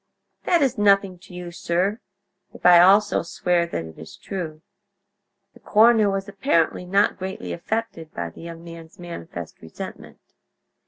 "That 0.45 0.63
is 0.63 0.79
nothing 0.79 1.19
to 1.19 1.33
you, 1.35 1.51
sir, 1.51 1.99
if 2.55 2.65
I 2.65 2.79
also 2.79 3.21
swear 3.21 3.67
that 3.67 3.85
it 3.85 3.99
is 3.99 4.17
true." 4.17 4.63
The 5.53 5.59
coroner 5.59 6.09
was 6.09 6.27
apparently 6.27 6.85
not 6.85 7.19
greatly 7.19 7.53
affected 7.53 8.11
by 8.11 8.31
the 8.31 8.41
young 8.41 8.63
man's 8.63 8.97
manifest 8.97 9.61
resentment. 9.61 10.17